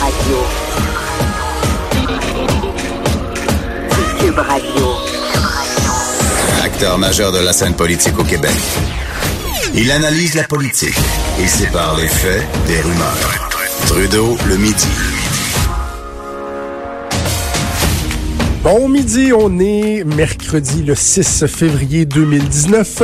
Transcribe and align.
Radio. 0.00 0.36
Cube 4.20 4.38
Radio. 4.38 4.86
Acteur 6.64 6.98
majeur 6.98 7.32
de 7.32 7.38
la 7.38 7.52
scène 7.52 7.74
politique 7.74 8.18
au 8.18 8.24
Québec. 8.24 8.54
Il 9.74 9.90
analyse 9.90 10.34
la 10.34 10.44
politique 10.44 10.98
et 11.40 11.46
sépare 11.46 11.96
les 11.98 12.08
faits 12.08 12.42
des 12.66 12.80
rumeurs. 12.80 13.50
Trudeau 13.86 14.36
le 14.48 14.56
midi. 14.56 14.88
Bon 18.62 18.88
midi, 18.88 19.32
on 19.36 19.58
est 19.58 20.04
mercredi 20.04 20.82
le 20.84 20.94
6 20.94 21.46
février 21.46 22.06
2019. 22.06 23.02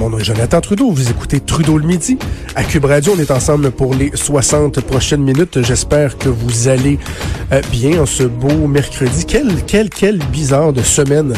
Mon 0.00 0.08
nom 0.08 0.18
est 0.18 0.24
Jonathan 0.24 0.62
Trudeau, 0.62 0.90
vous 0.90 1.10
écoutez 1.10 1.40
Trudeau 1.40 1.76
le 1.76 1.86
midi. 1.86 2.16
À 2.54 2.64
Cube 2.64 2.86
Radio, 2.86 3.12
on 3.14 3.20
est 3.20 3.30
ensemble 3.30 3.70
pour 3.70 3.94
les 3.94 4.10
60 4.14 4.80
prochaines 4.80 5.20
minutes. 5.20 5.62
J'espère 5.62 6.16
que 6.16 6.30
vous 6.30 6.68
allez 6.68 6.98
euh, 7.52 7.60
bien 7.70 8.00
en 8.00 8.06
ce 8.06 8.22
beau 8.22 8.66
mercredi. 8.66 9.26
Quel, 9.26 9.62
quel, 9.66 9.90
quel 9.90 10.16
bizarre 10.16 10.72
de 10.72 10.80
semaine 10.80 11.34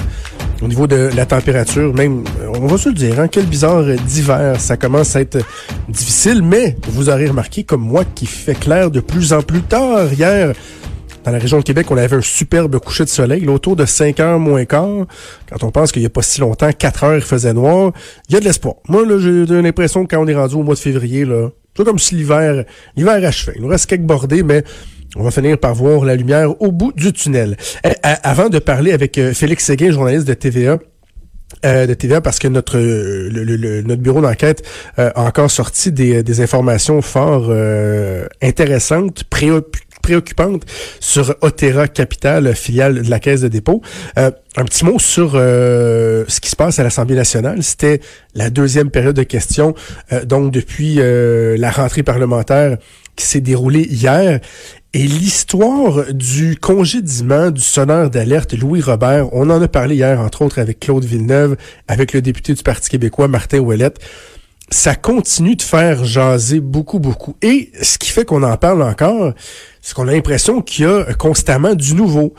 au 0.63 0.69
niveau 0.69 0.87
de 0.87 1.11
la 1.17 1.27
température, 1.27 1.93
même, 1.93 2.23
euh, 2.41 2.53
on 2.57 2.69
va 2.69 2.79
se 2.79 2.89
le 2.89 2.95
dire, 2.95 3.19
hein, 3.19 3.27
quel 3.27 3.47
bizarre 3.47 3.83
d'hiver. 4.07 4.61
Ça 4.61 4.77
commence 4.77 5.17
à 5.17 5.23
être 5.23 5.39
difficile, 5.89 6.41
mais 6.41 6.77
vous 6.87 7.09
aurez 7.09 7.27
remarqué, 7.27 7.65
comme 7.65 7.83
moi, 7.83 8.05
qu'il 8.05 8.29
fait 8.29 8.55
clair 8.55 8.93
de 8.93 9.01
plus 9.01 9.33
en 9.33 9.43
plus 9.43 9.63
tard. 9.63 10.13
Hier, 10.13 10.53
dans 11.25 11.31
la 11.31 11.39
région 11.39 11.59
de 11.59 11.63
Québec, 11.63 11.91
on 11.91 11.97
avait 11.97 12.17
un 12.17 12.21
superbe 12.21 12.79
coucher 12.79 13.05
de 13.05 13.09
soleil, 13.09 13.45
là, 13.45 13.53
autour 13.53 13.77
de 13.77 13.85
5 13.85 14.21
heures 14.21 14.39
moins 14.39 14.65
quart. 14.65 15.07
Quand 15.49 15.65
on 15.65 15.71
pense 15.71 15.93
qu'il 15.93 16.03
n'y 16.03 16.07
a 16.07 16.11
pas 16.11 16.23
si 16.23 16.41
longtemps, 16.41 16.71
4 16.73 17.05
heures, 17.05 17.17
il 17.17 17.23
faisait 17.23 17.53
noir. 17.53 17.93
Il 18.29 18.35
y 18.35 18.37
a 18.37 18.41
de 18.41 18.45
l'espoir. 18.45 18.77
Moi, 18.89 19.07
là, 19.07 19.19
j'ai 19.19 19.63
l'impression 19.63 20.05
que 20.05 20.15
quand 20.15 20.23
on 20.23 20.27
est 20.27 20.35
rendu 20.35 20.57
au 20.57 20.63
mois 20.63 20.75
de 20.75 20.81
février, 20.81 21.25
là, 21.25 21.51
c'est 21.77 21.85
comme 21.85 21.99
si 21.99 22.15
l'hiver, 22.15 22.65
l'hiver 22.97 23.25
achevé. 23.25 23.53
Il 23.57 23.63
nous 23.63 23.69
reste 23.69 23.87
quelques 23.87 24.03
bordées, 24.03 24.43
mais 24.43 24.65
on 25.17 25.23
va 25.23 25.31
finir 25.31 25.59
par 25.59 25.75
voir 25.75 26.05
la 26.05 26.17
lumière 26.17 26.61
au 26.61 26.73
bout 26.73 26.93
du 26.93 27.13
tunnel. 27.13 27.57
Eh, 27.85 27.91
avant 28.03 28.49
de 28.49 28.59
parler 28.59 28.93
avec 28.93 29.19
euh, 29.19 29.33
Félix 29.33 29.65
Séguin, 29.65 29.91
journaliste 29.91 30.27
de 30.27 30.35
TVA, 30.35 30.79
euh, 31.65 31.87
de 31.87 31.95
TVA 31.95 32.21
parce 32.23 32.39
que 32.39 32.49
notre 32.49 32.79
le, 32.79 33.83
notre 33.83 34.01
bureau 34.01 34.23
d'enquête 34.23 34.67
euh, 34.99 35.11
a 35.15 35.25
encore 35.25 35.51
sorti 35.51 35.93
des, 35.93 36.23
des 36.23 36.41
informations 36.41 37.03
fort 37.03 37.53
intéressantes, 38.41 39.25
préoccupantes 39.25 39.92
préoccupante 40.03 40.65
sur 41.01 41.35
Otera 41.41 41.89
Capital, 41.89 42.55
filiale 42.55 43.03
de 43.03 43.11
la 43.11 43.21
Caisse 43.21 43.41
de 43.41 43.49
dépôt. 43.49 43.81
Euh, 44.19 44.31
un 44.57 44.65
petit 44.65 44.85
mot 44.85 44.99
sur 44.99 45.33
euh, 45.35 46.25
ce 46.29 46.41
qui 46.41 46.51
se 46.51 46.57
passe 46.57 46.79
à 46.79 46.83
l'Assemblée 46.83 47.15
nationale. 47.15 47.63
C'était 47.63 48.01
la 48.35 48.51
deuxième 48.51 48.91
période 48.91 49.17
de 49.17 49.23
questions, 49.23 49.75
euh, 50.13 50.25
donc 50.25 50.53
depuis 50.53 50.97
la 50.97 51.71
rentrée 51.71 52.03
parlementaire 52.03 52.77
qui 53.17 53.25
s'est 53.25 53.41
déroulée 53.41 53.87
hier. 53.89 54.41
Et 54.95 55.05
l'histoire 55.05 56.13
du 56.13 56.57
congédiement 56.57 57.51
du 57.51 57.63
sonneur 57.63 58.11
d'alerte 58.11 58.53
Louis 58.53 58.83
Robert, 58.83 59.33
on 59.33 59.49
en 59.49 59.63
a 59.63 59.69
parlé 59.69 59.95
hier, 59.95 60.21
entre 60.21 60.43
autres, 60.43 60.59
avec 60.59 60.81
Claude 60.81 61.05
Villeneuve, 61.05 61.57
avec 61.89 62.13
le 62.13 62.21
député 62.21 62.53
du 62.53 62.63
Parti 62.63 62.91
québécois, 62.91 63.29
Martin 63.29 63.61
Ouellette 63.61 64.01
ça 64.73 64.95
continue 64.95 65.55
de 65.55 65.63
faire 65.63 66.05
jaser 66.05 66.61
beaucoup, 66.61 66.99
beaucoup. 66.99 67.37
Et 67.43 67.71
ce 67.83 67.99
qui 67.99 68.11
fait 68.11 68.25
qu'on 68.25 68.43
en 68.43 68.57
parle 68.57 68.83
encore, 68.83 69.35
c'est 69.83 69.95
qu'on 69.95 70.09
a 70.09 70.13
l'impression 70.13 70.63
qu'il 70.63 70.87
y 70.87 70.89
a 70.89 71.13
constamment 71.15 71.75
du 71.75 71.95
nouveau. 71.95 72.33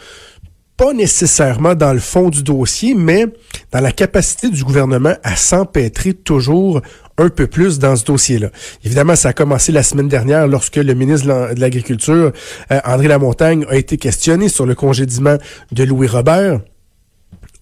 Pas 0.77 0.93
nécessairement 0.93 1.75
dans 1.75 1.93
le 1.93 1.99
fond 1.99 2.29
du 2.29 2.41
dossier, 2.41 2.95
mais 2.95 3.27
dans 3.71 3.81
la 3.81 3.91
capacité 3.91 4.49
du 4.49 4.63
gouvernement 4.63 5.13
à 5.21 5.35
s'empêtrer 5.35 6.15
toujours 6.15 6.81
un 7.19 7.29
peu 7.29 7.45
plus 7.45 7.77
dans 7.77 7.95
ce 7.95 8.05
dossier-là. 8.05 8.49
Évidemment, 8.83 9.15
ça 9.15 9.29
a 9.29 9.33
commencé 9.33 9.71
la 9.71 9.83
semaine 9.83 10.07
dernière 10.07 10.47
lorsque 10.47 10.77
le 10.77 10.95
ministre 10.95 11.53
de 11.53 11.59
l'Agriculture, 11.59 12.31
euh, 12.71 12.79
André 12.85 13.07
Lamontagne, 13.07 13.65
a 13.69 13.75
été 13.75 13.97
questionné 13.97 14.49
sur 14.49 14.65
le 14.65 14.73
congédiement 14.73 15.37
de 15.71 15.83
Louis 15.83 16.07
Robert 16.07 16.61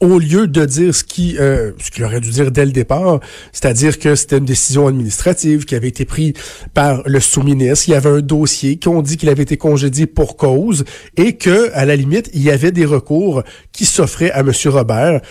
au 0.01 0.19
lieu 0.19 0.47
de 0.47 0.65
dire 0.65 0.93
ce 0.93 1.03
qui 1.03 1.37
euh, 1.39 1.71
qu'il 1.93 2.03
aurait 2.03 2.19
dû 2.19 2.31
dire 2.31 2.51
dès 2.51 2.65
le 2.65 2.71
départ, 2.71 3.19
c'est-à-dire 3.53 3.99
que 3.99 4.15
c'était 4.15 4.39
une 4.39 4.45
décision 4.45 4.87
administrative 4.87 5.65
qui 5.65 5.75
avait 5.75 5.87
été 5.87 6.05
prise 6.05 6.33
par 6.73 7.03
le 7.05 7.19
sous-ministre, 7.19 7.87
il 7.87 7.91
y 7.91 7.95
avait 7.95 8.09
un 8.09 8.21
dossier 8.21 8.79
qu'on 8.79 9.01
dit 9.01 9.17
qu'il 9.17 9.29
avait 9.29 9.43
été 9.43 9.57
congédié 9.57 10.07
pour 10.07 10.37
cause 10.37 10.83
et 11.17 11.37
que 11.37 11.71
à 11.73 11.85
la 11.85 11.95
limite, 11.95 12.29
il 12.33 12.41
y 12.41 12.49
avait 12.49 12.71
des 12.71 12.85
recours 12.85 13.43
qui 13.71 13.85
s'offraient 13.85 14.31
à 14.31 14.43
monsieur 14.43 14.71
Robert. 14.71 15.21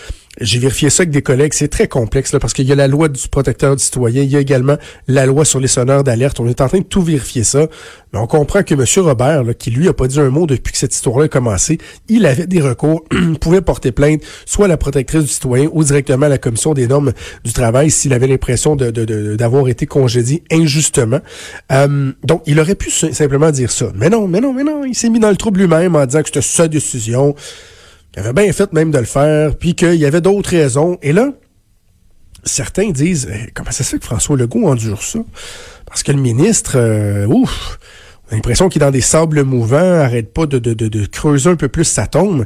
J'ai 0.41 0.59
vérifié 0.59 0.89
ça 0.89 1.01
avec 1.01 1.11
des 1.11 1.21
collègues. 1.21 1.53
C'est 1.53 1.67
très 1.67 1.87
complexe 1.87 2.33
là, 2.33 2.39
parce 2.39 2.53
qu'il 2.53 2.65
y 2.67 2.71
a 2.71 2.75
la 2.75 2.87
loi 2.87 3.07
du 3.07 3.27
protecteur 3.27 3.75
du 3.75 3.83
citoyen, 3.83 4.23
il 4.23 4.29
y 4.29 4.35
a 4.35 4.39
également 4.39 4.77
la 5.07 5.25
loi 5.25 5.45
sur 5.45 5.59
les 5.59 5.67
sonneurs 5.67 6.03
d'alerte. 6.03 6.39
On 6.39 6.47
est 6.47 6.61
en 6.61 6.67
train 6.67 6.79
de 6.79 6.83
tout 6.83 7.01
vérifier 7.01 7.43
ça. 7.43 7.67
Mais 8.13 8.19
on 8.19 8.27
comprend 8.27 8.63
que 8.63 8.73
M. 8.73 9.05
Robert, 9.05 9.43
là, 9.43 9.53
qui 9.53 9.71
lui 9.71 9.87
a 9.87 9.93
pas 9.93 10.07
dit 10.07 10.19
un 10.19 10.29
mot 10.29 10.47
depuis 10.47 10.73
que 10.73 10.77
cette 10.77 10.93
histoire-là 10.93 11.25
a 11.25 11.27
commencé, 11.27 11.77
il 12.09 12.25
avait 12.25 12.47
des 12.47 12.61
recours, 12.61 13.05
pouvait 13.39 13.61
porter 13.61 13.91
plainte, 13.91 14.21
soit 14.45 14.65
à 14.65 14.67
la 14.67 14.77
protectrice 14.77 15.23
du 15.23 15.29
citoyen 15.29 15.69
ou 15.71 15.83
directement 15.83 16.25
à 16.25 16.29
la 16.29 16.37
commission 16.37 16.73
des 16.73 16.87
normes 16.87 17.13
du 17.45 17.53
travail 17.53 17.91
s'il 17.91 18.13
avait 18.13 18.27
l'impression 18.27 18.75
d'avoir 18.75 19.67
été 19.67 19.85
congédié 19.85 20.43
injustement. 20.51 21.19
Euh, 21.71 22.11
donc, 22.23 22.43
il 22.47 22.59
aurait 22.59 22.75
pu 22.75 22.89
simplement 22.89 23.51
dire 23.51 23.71
ça. 23.71 23.91
Mais 23.95 24.09
non, 24.09 24.27
mais 24.27 24.41
non, 24.41 24.53
mais 24.53 24.63
non. 24.63 24.83
Il 24.83 24.95
s'est 24.95 25.09
mis 25.09 25.19
dans 25.19 25.29
le 25.29 25.37
trouble 25.37 25.59
lui-même 25.59 25.95
en 25.95 26.05
disant 26.05 26.21
que 26.21 26.27
c'était 26.27 26.41
sa 26.41 26.67
décision. 26.67 27.35
Il 28.15 28.19
avait 28.19 28.33
bien 28.33 28.51
fait 28.51 28.73
même 28.73 28.91
de 28.91 28.97
le 28.97 29.05
faire, 29.05 29.55
puis 29.55 29.73
qu'il 29.73 29.95
y 29.95 30.05
avait 30.05 30.21
d'autres 30.21 30.49
raisons. 30.49 30.97
Et 31.01 31.13
là, 31.13 31.31
certains 32.43 32.89
disent 32.89 33.29
eh, 33.31 33.51
comment 33.53 33.71
ça 33.71 33.97
que 33.97 34.03
François 34.03 34.37
Legault 34.37 34.67
endure 34.67 35.01
ça? 35.01 35.19
Parce 35.85 36.03
que 36.03 36.11
le 36.11 36.19
ministre, 36.19 36.73
euh, 36.75 37.25
ouf, 37.27 37.79
on 38.27 38.33
a 38.33 38.35
l'impression 38.35 38.69
qu'il 38.69 38.81
est 38.81 38.85
dans 38.85 38.91
des 38.91 39.01
sables 39.01 39.43
mouvants, 39.43 40.01
arrête 40.01 40.33
pas 40.33 40.45
de, 40.45 40.59
de, 40.59 40.73
de, 40.73 41.05
creuser 41.05 41.49
un 41.49 41.55
peu 41.55 41.67
plus 41.67 41.85
sa 41.85 42.07
tombe. 42.07 42.45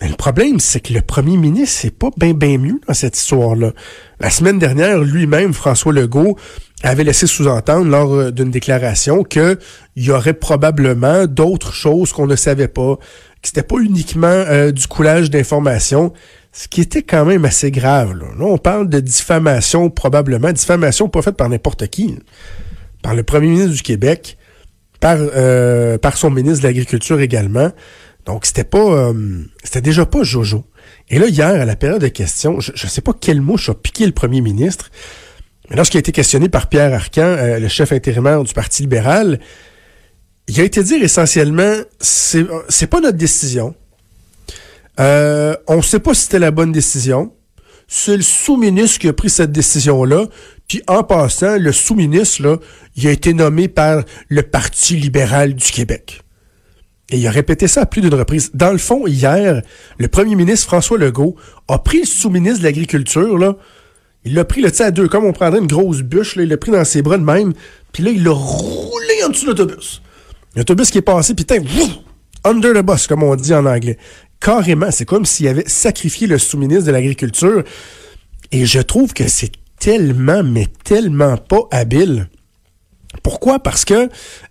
Mais 0.00 0.08
le 0.08 0.14
problème, 0.14 0.60
c'est 0.60 0.80
que 0.80 0.94
le 0.94 1.02
premier 1.02 1.36
ministre, 1.36 1.78
c'est 1.82 1.96
pas 1.98 2.08
bien 2.16 2.32
bien 2.32 2.56
mieux 2.56 2.80
dans 2.88 2.94
cette 2.94 3.18
histoire-là. 3.18 3.72
La 4.18 4.30
semaine 4.30 4.58
dernière, 4.58 4.98
lui-même, 4.98 5.52
François 5.52 5.92
Legault, 5.92 6.38
avait 6.82 7.04
laissé 7.04 7.26
sous-entendre 7.26 7.86
lors 7.90 8.14
euh, 8.14 8.30
d'une 8.30 8.50
déclaration 8.50 9.24
qu'il 9.24 9.58
y 9.96 10.10
aurait 10.10 10.34
probablement 10.34 11.26
d'autres 11.26 11.74
choses 11.74 12.12
qu'on 12.12 12.26
ne 12.26 12.36
savait 12.36 12.68
pas, 12.68 12.98
que 13.42 13.48
c'était 13.48 13.62
pas 13.62 13.78
uniquement 13.78 14.26
euh, 14.26 14.70
du 14.70 14.86
coulage 14.86 15.30
d'informations, 15.30 16.12
ce 16.52 16.68
qui 16.68 16.80
était 16.80 17.02
quand 17.02 17.24
même 17.24 17.44
assez 17.44 17.70
grave. 17.70 18.14
Là. 18.14 18.26
on 18.40 18.58
parle 18.58 18.88
de 18.88 19.00
diffamation 19.00 19.88
probablement, 19.88 20.52
diffamation 20.52 21.08
pas 21.08 21.22
faite 21.22 21.36
par 21.36 21.48
n'importe 21.48 21.86
qui, 21.88 22.18
par 23.02 23.14
le 23.14 23.22
premier 23.22 23.48
ministre 23.48 23.72
du 23.72 23.82
Québec, 23.82 24.36
par 24.98 25.16
euh, 25.18 25.96
par 25.96 26.16
son 26.16 26.30
ministre 26.30 26.62
de 26.62 26.68
l'Agriculture 26.68 27.20
également. 27.20 27.70
Donc 28.26 28.44
c'était 28.44 28.64
pas, 28.64 28.78
euh, 28.78 29.42
c'était 29.64 29.80
déjà 29.80 30.04
pas 30.04 30.22
Jojo. 30.22 30.64
Et 31.08 31.18
là 31.18 31.26
hier 31.26 31.48
à 31.48 31.64
la 31.64 31.76
période 31.76 32.02
de 32.02 32.08
questions, 32.08 32.60
je, 32.60 32.72
ne 32.72 32.90
sais 32.90 33.00
pas 33.00 33.12
quelle 33.18 33.40
mouche 33.40 33.70
a 33.70 33.74
piqué 33.74 34.04
le 34.04 34.12
premier 34.12 34.42
ministre, 34.42 34.90
mais 35.70 35.76
lorsqu'il 35.76 35.96
a 35.98 36.00
été 36.00 36.12
questionné 36.12 36.50
par 36.50 36.68
Pierre 36.68 36.92
Arcan, 36.92 37.36
le 37.58 37.68
chef 37.68 37.92
intérimaire 37.92 38.42
du 38.42 38.52
Parti 38.52 38.82
libéral, 38.82 39.40
il 40.50 40.60
a 40.60 40.64
été 40.64 40.82
dire 40.82 41.00
essentiellement, 41.00 41.76
c'est, 42.00 42.44
c'est 42.68 42.88
pas 42.88 43.00
notre 43.00 43.16
décision. 43.16 43.76
Euh, 44.98 45.54
on 45.68 45.76
ne 45.76 45.82
sait 45.82 46.00
pas 46.00 46.12
si 46.12 46.22
c'était 46.22 46.40
la 46.40 46.50
bonne 46.50 46.72
décision. 46.72 47.32
C'est 47.86 48.16
le 48.16 48.22
sous-ministre 48.22 48.98
qui 48.98 49.06
a 49.06 49.12
pris 49.12 49.30
cette 49.30 49.52
décision-là. 49.52 50.26
Puis 50.66 50.82
en 50.88 51.04
passant, 51.04 51.56
le 51.56 51.70
sous-ministre, 51.70 52.42
là, 52.42 52.56
il 52.96 53.06
a 53.06 53.12
été 53.12 53.32
nommé 53.32 53.68
par 53.68 54.02
le 54.28 54.42
Parti 54.42 54.96
libéral 54.96 55.54
du 55.54 55.70
Québec. 55.70 56.22
Et 57.10 57.18
il 57.18 57.26
a 57.28 57.30
répété 57.30 57.68
ça 57.68 57.82
à 57.82 57.86
plus 57.86 58.00
d'une 58.00 58.14
reprise. 58.14 58.50
Dans 58.52 58.72
le 58.72 58.78
fond, 58.78 59.06
hier, 59.06 59.62
le 59.98 60.08
premier 60.08 60.34
ministre 60.34 60.66
François 60.66 60.98
Legault 60.98 61.36
a 61.68 61.78
pris 61.78 62.00
le 62.00 62.06
sous-ministre 62.06 62.58
de 62.58 62.64
l'Agriculture, 62.64 63.38
là. 63.38 63.56
Il 64.24 64.34
l'a 64.34 64.44
pris, 64.44 64.62
le 64.62 64.82
à 64.82 64.90
deux, 64.90 65.06
comme 65.06 65.24
on 65.24 65.32
prendrait 65.32 65.60
une 65.60 65.68
grosse 65.68 66.02
bûche, 66.02 66.34
il 66.36 66.48
l'a 66.48 66.56
pris 66.56 66.72
dans 66.72 66.84
ses 66.84 67.02
bras 67.02 67.18
de 67.18 67.24
même, 67.24 67.54
puis 67.92 68.02
là, 68.02 68.10
il 68.10 68.24
l'a 68.24 68.32
roulé 68.32 69.24
en 69.24 69.28
dessous 69.28 69.46
de 69.46 69.50
l'autobus. 69.50 70.02
L'autobus 70.56 70.90
qui 70.90 70.98
est 70.98 71.02
passé, 71.02 71.34
puis 71.34 71.46
under 72.44 72.72
the 72.72 72.84
bus, 72.84 73.06
comme 73.06 73.22
on 73.22 73.36
dit 73.36 73.54
en 73.54 73.66
anglais. 73.66 73.98
Carrément, 74.40 74.90
c'est 74.90 75.04
comme 75.04 75.26
s'il 75.26 75.48
avait 75.48 75.68
sacrifié 75.68 76.26
le 76.26 76.38
sous-ministre 76.38 76.86
de 76.86 76.92
l'Agriculture. 76.92 77.62
Et 78.52 78.64
je 78.64 78.80
trouve 78.80 79.12
que 79.12 79.28
c'est 79.28 79.52
tellement, 79.78 80.42
mais 80.42 80.66
tellement 80.84 81.36
pas 81.36 81.68
habile 81.70 82.28
Pourquoi? 83.22 83.58
Parce 83.58 83.84
que, 83.84 84.08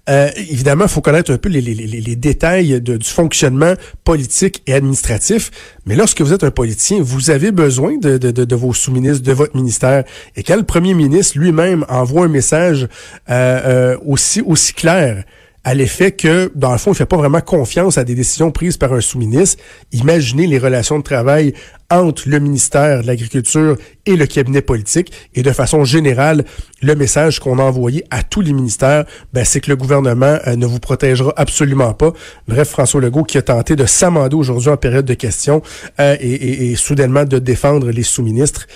euh, 0.09 0.29
évidemment, 0.35 0.85
il 0.85 0.89
faut 0.89 1.01
connaître 1.01 1.31
un 1.31 1.37
peu 1.37 1.49
les, 1.49 1.61
les, 1.61 1.73
les, 1.73 1.87
les 1.87 2.15
détails 2.15 2.81
du 2.81 2.99
fonctionnement 3.01 3.73
politique 4.03 4.61
et 4.67 4.73
administratif. 4.73 5.49
Mais 5.85 5.95
lorsque 5.95 6.21
vous 6.21 6.33
êtes 6.33 6.43
un 6.43 6.51
politicien, 6.51 7.01
vous 7.01 7.29
avez 7.29 7.51
besoin 7.51 7.97
de, 7.97 8.17
de, 8.17 8.31
de, 8.31 8.45
de 8.45 8.55
vos 8.55 8.73
sous-ministres, 8.73 9.23
de 9.23 9.31
votre 9.33 9.55
ministère. 9.55 10.03
Et 10.35 10.43
quand 10.43 10.57
le 10.57 10.63
premier 10.63 10.93
ministre 10.93 11.37
lui-même 11.39 11.85
envoie 11.89 12.25
un 12.25 12.29
message 12.29 12.83
euh, 13.29 13.61
euh, 13.65 13.97
aussi, 14.05 14.41
aussi 14.41 14.73
clair 14.73 15.23
à 15.63 15.73
l'effet 15.73 16.11
que, 16.11 16.51
dans 16.55 16.71
le 16.71 16.77
fond, 16.77 16.93
il 16.93 16.95
fait 16.95 17.05
pas 17.05 17.17
vraiment 17.17 17.41
confiance 17.41 17.97
à 17.97 18.03
des 18.03 18.15
décisions 18.15 18.51
prises 18.51 18.77
par 18.77 18.93
un 18.93 19.01
sous-ministre. 19.01 19.61
Imaginez 19.91 20.47
les 20.47 20.57
relations 20.57 20.97
de 20.97 21.03
travail 21.03 21.53
entre 21.91 22.29
le 22.29 22.39
ministère 22.39 23.01
de 23.01 23.07
l'Agriculture 23.07 23.75
et 24.05 24.15
le 24.15 24.25
cabinet 24.25 24.61
politique. 24.61 25.11
Et 25.33 25.41
de 25.41 25.51
façon 25.51 25.83
générale, 25.83 26.45
le 26.81 26.95
message 26.95 27.39
qu'on 27.39 27.59
a 27.59 27.63
envoyé 27.63 28.05
à 28.11 28.23
tous 28.23 28.41
les 28.41 28.53
ministères, 28.53 29.05
ben, 29.33 29.43
c'est 29.43 29.59
que 29.59 29.69
le 29.69 29.75
gouvernement 29.75 30.37
euh, 30.47 30.55
ne 30.55 30.65
vous 30.65 30.79
protégera 30.79 31.33
absolument 31.35 31.93
pas. 31.93 32.13
Bref, 32.47 32.69
François 32.69 33.01
Legault 33.01 33.23
qui 33.23 33.37
a 33.37 33.41
tenté 33.41 33.75
de 33.75 33.85
s'amender 33.85 34.35
aujourd'hui 34.35 34.69
en 34.69 34.77
période 34.77 35.05
de 35.05 35.13
questions 35.13 35.61
euh, 35.99 36.15
et, 36.19 36.75
soudainement 36.75 37.25
de 37.25 37.39
défendre 37.39 37.89
les 37.89 38.03
sous-ministres 38.03 38.67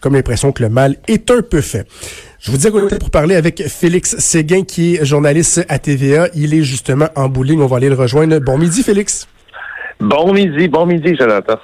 comme 0.00 0.14
l'impression 0.14 0.52
que 0.52 0.62
le 0.62 0.68
mal 0.68 0.96
est 1.08 1.30
un 1.30 1.42
peu 1.42 1.60
fait. 1.60 1.86
Je 2.40 2.50
vous 2.50 2.56
dis 2.56 2.70
qu'on 2.70 2.86
était 2.86 2.98
pour 2.98 3.10
parler 3.10 3.36
avec 3.36 3.62
Félix 3.68 4.16
Séguin, 4.18 4.62
qui 4.64 4.96
est 4.96 5.04
journaliste 5.04 5.64
à 5.68 5.78
TVA. 5.78 6.28
Il 6.34 6.54
est 6.54 6.62
justement 6.62 7.08
en 7.16 7.28
bowling. 7.28 7.60
On 7.60 7.66
va 7.66 7.78
aller 7.78 7.88
le 7.88 7.94
rejoindre. 7.94 8.38
Bon 8.38 8.58
midi, 8.58 8.82
Félix. 8.82 9.26
Bon 10.00 10.32
midi, 10.32 10.68
bon 10.68 10.86
midi, 10.86 11.16
Jonathan. 11.18 11.58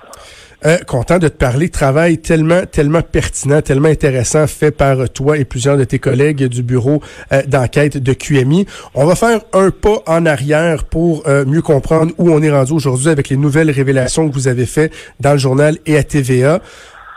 Euh, 0.67 0.77
content 0.87 1.19
de 1.19 1.29
te 1.29 1.37
parler. 1.37 1.71
Travail 1.71 2.19
tellement, 2.19 2.67
tellement 2.71 3.01
pertinent, 3.01 3.63
tellement 3.63 3.89
intéressant 3.89 4.47
fait 4.47 4.71
par 4.71 5.09
toi 5.09 5.39
et 5.39 5.47
plusieurs 5.47 5.79
de 5.79 5.85
tes 5.85 5.99
collègues 5.99 6.45
du 6.45 6.63
bureau 6.63 7.03
euh, 7.33 7.43
d'enquête 7.47 7.97
de 7.97 8.13
QMI. 8.13 8.67
On 8.95 9.07
va 9.07 9.15
faire 9.15 9.41
un 9.55 9.71
pas 9.71 10.03
en 10.07 10.27
arrière 10.27 10.85
pour 10.85 11.23
euh, 11.27 11.47
mieux 11.47 11.63
comprendre 11.63 12.13
où 12.19 12.31
on 12.31 12.43
est 12.43 12.51
rendu 12.51 12.73
aujourd'hui 12.73 13.09
avec 13.09 13.31
les 13.31 13.37
nouvelles 13.37 13.71
révélations 13.71 14.29
que 14.29 14.35
vous 14.35 14.49
avez 14.49 14.67
fait 14.67 14.93
dans 15.19 15.33
le 15.33 15.39
journal 15.39 15.79
et 15.87 15.97
à 15.97 16.03
TVA. 16.03 16.61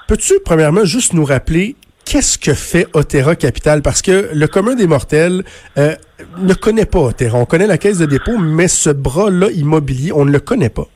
Peux-tu, 0.08 0.34
premièrement, 0.44 0.86
juste 0.86 1.14
nous 1.14 1.26
rappeler 1.26 1.76
qu'est-ce 2.06 2.38
que 2.38 2.54
fait 2.54 2.88
Otera 2.94 3.36
Capital? 3.36 3.82
Parce 3.82 4.02
que 4.02 4.30
le 4.34 4.48
commun 4.48 4.76
des 4.76 4.88
mortels 4.88 5.44
euh, 5.78 5.96
ne 6.40 6.54
connaît 6.54 6.86
pas 6.86 7.00
Otera. 7.00 7.38
On 7.38 7.46
connaît 7.46 7.68
la 7.68 7.78
caisse 7.78 8.00
de 8.00 8.06
dépôt, 8.06 8.38
mais 8.38 8.68
ce 8.68 8.90
bras-là 8.90 9.50
immobilier, 9.52 10.12
on 10.14 10.26
ne 10.26 10.32
le 10.32 10.40
connaît 10.40 10.70
pas. 10.70 10.88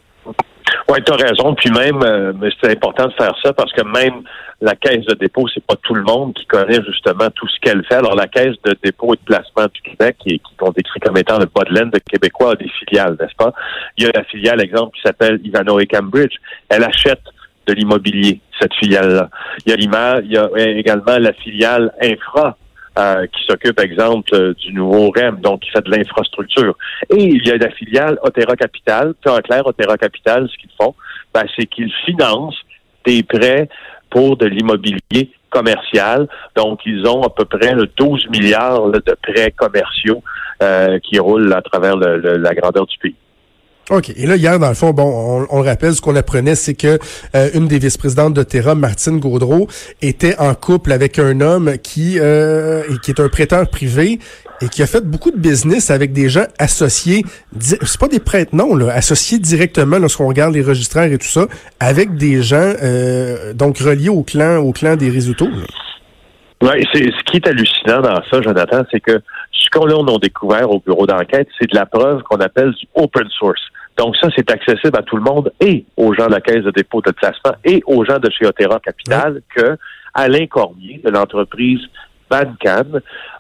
Oui, 0.89 0.99
tu 1.05 1.11
as 1.11 1.15
raison. 1.15 1.53
Puis 1.55 1.69
même, 1.71 2.01
euh, 2.03 2.33
c'est 2.61 2.71
important 2.71 3.07
de 3.07 3.13
faire 3.13 3.35
ça 3.43 3.51
parce 3.53 3.71
que 3.73 3.81
même 3.83 4.23
la 4.61 4.73
caisse 4.75 5.05
de 5.05 5.13
dépôt, 5.15 5.45
c'est 5.53 5.63
pas 5.65 5.75
tout 5.83 5.93
le 5.93 6.03
monde 6.03 6.33
qui 6.33 6.45
connaît 6.45 6.81
justement 6.85 7.29
tout 7.35 7.47
ce 7.47 7.59
qu'elle 7.61 7.83
fait. 7.85 7.95
Alors, 7.95 8.15
la 8.15 8.27
caisse 8.27 8.55
de 8.63 8.75
dépôt 8.83 9.13
et 9.13 9.17
de 9.17 9.21
placement 9.23 9.67
du 9.73 9.81
Québec, 9.81 10.15
qui, 10.19 10.41
qu'on 10.57 10.71
décrit 10.71 10.99
comme 11.01 11.17
étant 11.17 11.39
le 11.39 11.45
bas 11.45 11.63
de 11.69 11.73
laine 11.73 11.89
de 11.89 11.99
Québécois, 11.99 12.51
a 12.51 12.55
des 12.55 12.69
filiales, 12.69 13.17
n'est-ce 13.19 13.35
pas? 13.35 13.53
Il 13.97 14.05
y 14.05 14.07
a 14.07 14.11
la 14.13 14.23
filiale, 14.23 14.61
exemple, 14.61 14.95
qui 14.95 15.01
s'appelle 15.01 15.39
Ivano 15.43 15.79
et 15.79 15.87
Cambridge. 15.87 16.35
Elle 16.69 16.83
achète 16.83 17.21
de 17.67 17.73
l'immobilier, 17.73 18.39
cette 18.59 18.73
filiale-là. 18.75 19.29
Il 19.65 19.71
y 19.71 19.73
a 19.73 20.19
il 20.21 20.31
y 20.31 20.37
a 20.37 20.49
également 20.55 21.17
la 21.17 21.33
filiale 21.33 21.91
Infra, 22.01 22.57
euh, 22.97 23.27
qui 23.27 23.43
s'occupe, 23.45 23.79
exemple, 23.79 24.33
euh, 24.33 24.53
du 24.55 24.73
nouveau 24.73 25.11
REM, 25.11 25.39
donc 25.39 25.59
qui 25.61 25.69
fait 25.69 25.83
de 25.85 25.91
l'infrastructure. 25.91 26.75
Et 27.11 27.25
il 27.25 27.47
y 27.47 27.51
a 27.51 27.57
la 27.57 27.69
filiale 27.69 28.17
Otera 28.23 28.55
Capital. 28.55 29.13
Puis 29.21 29.31
en 29.31 29.37
clair, 29.37 29.67
Otera 29.67 29.97
Capital, 29.97 30.49
ce 30.49 30.57
qu'ils 30.57 30.71
font, 30.81 30.95
ben, 31.31 31.43
c'est 31.55 31.67
qu'ils 31.67 31.93
financent 32.05 32.59
des 33.05 33.21
prêts 33.21 33.69
pour 34.09 34.35
de 34.37 34.47
l'immobilier 34.47 35.29
commercial. 35.51 36.27
Donc, 36.55 36.79
ils 36.87 37.05
ont 37.07 37.21
à 37.21 37.29
peu 37.29 37.45
près 37.45 37.73
le 37.73 37.85
12 37.85 38.29
milliards 38.29 38.89
de 38.89 39.15
prêts 39.21 39.51
commerciaux 39.51 40.23
euh, 40.63 40.97
qui 40.99 41.19
roulent 41.19 41.53
à 41.53 41.61
travers 41.61 41.97
le, 41.97 42.17
la 42.17 42.55
grandeur 42.55 42.87
du 42.87 42.97
pays. 42.97 43.15
OK. 43.89 44.11
Et 44.17 44.25
là, 44.25 44.35
hier, 44.35 44.59
dans 44.59 44.67
le 44.67 44.73
fond, 44.73 44.91
bon, 44.91 45.03
on, 45.03 45.47
on 45.49 45.61
le 45.61 45.67
rappelle, 45.67 45.93
ce 45.93 46.01
qu'on 46.01 46.15
apprenait, 46.15 46.55
c'est 46.55 46.73
que 46.73 46.99
euh, 47.35 47.49
une 47.53 47.67
des 47.67 47.79
vice-présidentes 47.79 48.33
de 48.33 48.43
Terra, 48.43 48.75
Martine 48.75 49.19
Gaudreau, 49.19 49.67
était 50.01 50.37
en 50.39 50.53
couple 50.55 50.91
avec 50.91 51.19
un 51.19 51.39
homme 51.39 51.77
qui, 51.81 52.19
euh, 52.19 52.83
qui 53.01 53.11
est 53.11 53.19
un 53.21 53.29
prêteur 53.29 53.69
privé 53.69 54.19
et 54.61 54.67
qui 54.67 54.81
a 54.81 54.87
fait 54.87 55.05
beaucoup 55.05 55.31
de 55.31 55.37
business 55.37 55.89
avec 55.89 56.11
des 56.13 56.29
gens 56.29 56.45
associés, 56.59 57.23
c'est 57.59 57.99
pas 57.99 58.07
des 58.07 58.19
prêtres, 58.19 58.55
non, 58.55 58.75
là, 58.75 58.91
associés 58.91 59.39
directement 59.39 59.99
lorsqu'on 59.99 60.27
regarde 60.27 60.53
les 60.53 60.63
registraires 60.63 61.11
et 61.11 61.17
tout 61.17 61.27
ça, 61.27 61.45
avec 61.79 62.15
des 62.15 62.41
gens 62.41 62.73
euh, 62.83 63.53
donc 63.53 63.77
reliés 63.77 64.09
au 64.09 64.23
clan, 64.23 64.57
au 64.57 64.71
clan 64.73 64.95
des 64.95 65.09
Risuto. 65.09 65.47
Oui, 66.63 66.69
ce 66.91 67.23
qui 67.25 67.37
est 67.37 67.47
hallucinant 67.47 68.01
dans 68.01 68.19
ça, 68.31 68.41
Jonathan, 68.41 68.83
c'est 68.91 68.99
que 68.99 69.21
ce 69.51 69.69
qu'on 69.69 69.87
a 69.87 70.19
découvert 70.19 70.71
au 70.71 70.79
bureau 70.79 71.05
d'enquête, 71.05 71.47
c'est 71.59 71.69
de 71.71 71.75
la 71.75 71.85
preuve 71.85 72.23
qu'on 72.23 72.37
appelle 72.37 72.71
du 72.71 72.87
open 72.95 73.27
source. 73.29 73.61
Donc 73.97 74.15
ça, 74.17 74.29
c'est 74.35 74.49
accessible 74.51 74.97
à 74.97 75.01
tout 75.01 75.17
le 75.17 75.23
monde 75.23 75.51
et 75.59 75.85
aux 75.97 76.13
gens 76.13 76.27
de 76.27 76.33
la 76.33 76.41
Caisse 76.41 76.63
de 76.63 76.71
dépôt 76.71 77.01
de 77.01 77.11
placement 77.11 77.53
et 77.63 77.81
aux 77.85 78.05
gens 78.05 78.19
de 78.19 78.29
chez 78.29 78.45
Otera 78.45 78.79
Capital 78.79 79.41
que 79.55 79.77
Alain 80.13 80.45
Cormier 80.45 81.01
de 81.03 81.09
l'entreprise 81.09 81.81
Bancan 82.29 82.99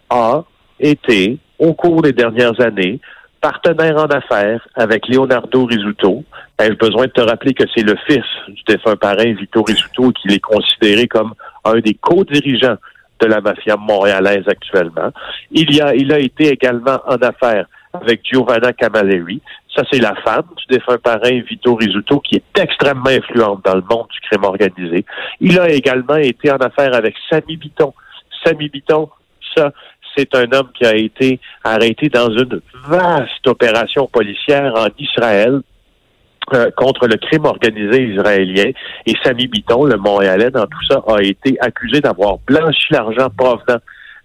a 0.09 0.43
été, 0.79 1.37
au 1.59 1.73
cours 1.73 2.01
des 2.01 2.13
dernières 2.13 2.59
années, 2.61 2.99
partenaire 3.41 3.97
en 3.97 4.05
affaires 4.05 4.67
avec 4.75 5.07
Leonardo 5.07 5.65
Risuto. 5.65 6.23
Ai-je 6.59 6.73
besoin 6.73 7.05
de 7.05 7.11
te 7.11 7.21
rappeler 7.21 7.53
que 7.53 7.63
c'est 7.75 7.83
le 7.83 7.95
fils 8.07 8.25
du 8.47 8.61
défunt 8.67 8.95
parrain 8.95 9.33
Vito 9.33 9.61
Risuto 9.63 10.11
qu'il 10.11 10.33
est 10.33 10.39
considéré 10.39 11.07
comme 11.07 11.33
un 11.65 11.79
des 11.79 11.93
co-dirigeants 11.93 12.77
de 13.19 13.25
la 13.27 13.41
mafia 13.41 13.75
montréalaise 13.77 14.47
actuellement. 14.47 15.11
Il 15.51 15.73
y 15.73 15.81
a, 15.81 15.93
il 15.95 16.11
a 16.11 16.19
été 16.19 16.49
également 16.49 16.99
en 17.05 17.15
affaires 17.15 17.67
avec 18.01 18.21
Giovanna 18.23 18.73
Camilleri. 18.73 19.41
Ça, 19.75 19.83
c'est 19.91 19.99
la 19.99 20.15
femme 20.15 20.45
du 20.57 20.75
défunt 20.75 20.97
parrain 20.97 21.41
Vito 21.47 21.75
Rizzuto, 21.75 22.19
qui 22.19 22.35
est 22.37 22.59
extrêmement 22.59 23.09
influente 23.09 23.63
dans 23.63 23.75
le 23.75 23.83
monde 23.89 24.07
du 24.11 24.19
crime 24.21 24.43
organisé. 24.43 25.05
Il 25.39 25.59
a 25.59 25.69
également 25.69 26.15
été 26.15 26.51
en 26.51 26.57
affaire 26.57 26.95
avec 26.95 27.15
Samy 27.29 27.57
Biton. 27.57 27.93
Samy 28.43 28.69
Biton, 28.69 29.09
ça, 29.55 29.71
c'est 30.15 30.33
un 30.35 30.51
homme 30.51 30.69
qui 30.73 30.85
a 30.85 30.95
été 30.95 31.39
arrêté 31.63 32.09
dans 32.09 32.29
une 32.29 32.61
vaste 32.87 33.47
opération 33.47 34.07
policière 34.07 34.73
en 34.75 34.87
Israël 34.97 35.61
euh, 36.53 36.71
contre 36.77 37.07
le 37.07 37.17
crime 37.17 37.45
organisé 37.45 38.03
israélien. 38.03 38.71
Et 39.05 39.13
Samy 39.23 39.47
Biton, 39.47 39.83
le 39.83 39.97
Montréalais, 39.97 40.49
dans 40.49 40.65
tout 40.65 40.85
ça, 40.89 41.03
a 41.07 41.21
été 41.21 41.57
accusé 41.59 41.99
d'avoir 42.01 42.37
blanchi 42.47 42.87
l'argent 42.91 43.27
provenant 43.37 43.79